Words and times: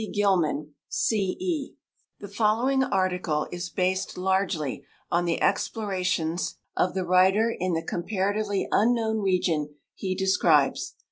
Gilman, 0.13 0.73
C. 0.89 1.37
E. 1.39 1.75
[The 2.21 2.27
following 2.27 2.79
v.'ilnaV)le 2.81 2.91
article 2.91 3.47
is 3.51 3.69
based 3.69 4.17
largely 4.17 4.83
on 5.11 5.25
the 5.25 5.39
explorations 5.43 6.55
of 6.75 6.95
the 6.95 7.05
writer 7.05 7.55
in 7.59 7.73
the 7.73 7.83
comparatively 7.85 8.67
unknown 8.71 9.19
region 9.21 9.75
he 9.93 10.15
describes. 10.15 10.95